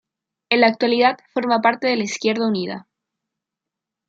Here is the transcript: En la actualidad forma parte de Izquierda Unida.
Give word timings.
En 0.49 0.61
la 0.61 0.67
actualidad 0.67 1.19
forma 1.31 1.61
parte 1.61 1.85
de 1.85 1.95
Izquierda 1.99 2.47
Unida. 2.47 2.87